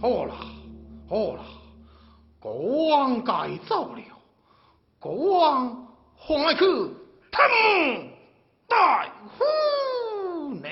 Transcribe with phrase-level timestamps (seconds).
[0.00, 0.34] 好啦，
[1.08, 1.44] 好啦，
[2.38, 4.02] 国王该走了，
[4.98, 6.64] 国王快去
[7.30, 7.40] 探
[8.66, 10.68] 大夫呢。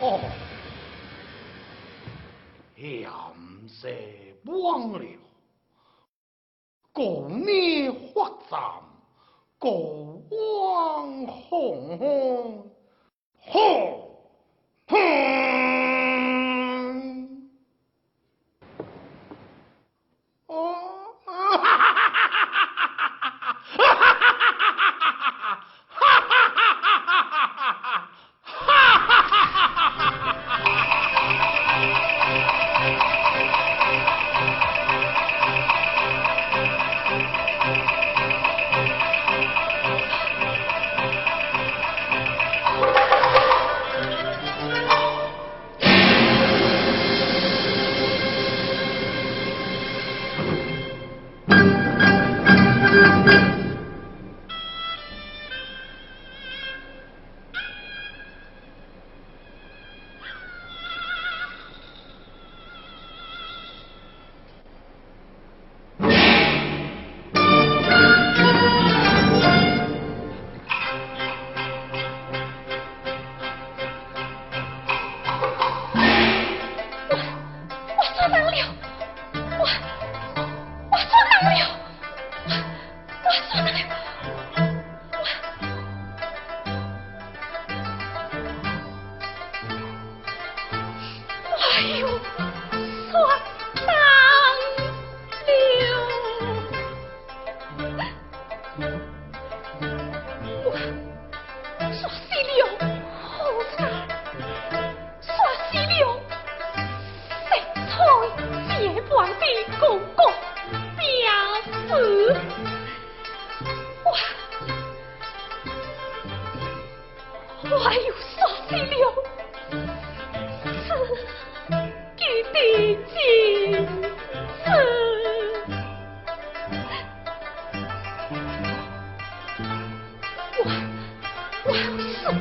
[0.00, 0.20] 哦，
[2.76, 5.04] 也唔是忘了，
[6.92, 8.60] 国灭发展，
[9.58, 12.70] 国王红红，
[14.86, 15.85] 红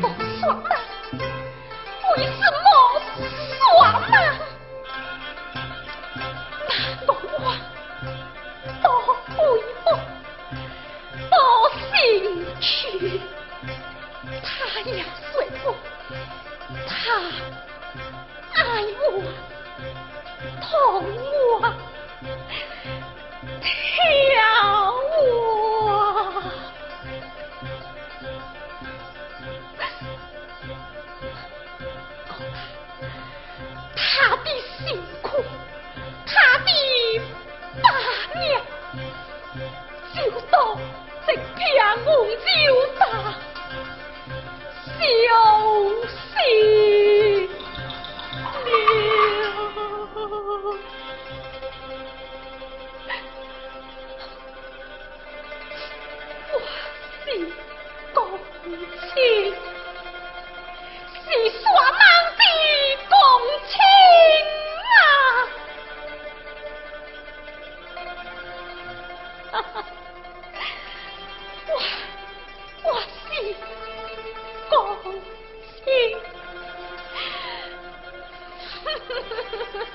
[0.05, 0.84] 好爽啊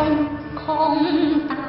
[0.00, 0.08] 空
[0.54, 1.59] 空荡